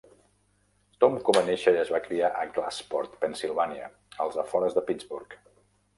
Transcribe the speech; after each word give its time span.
Tomko 1.05 1.35
va 1.37 1.43
néixer 1.49 1.73
i 1.75 1.77
es 1.83 1.91
va 1.95 2.01
criar 2.07 2.31
a 2.41 2.47
Glassport, 2.55 3.15
Pennsilvània, 3.27 3.91
als 4.27 4.41
afores 4.45 4.79
de 4.79 4.85
Pittsburgh. 4.89 5.41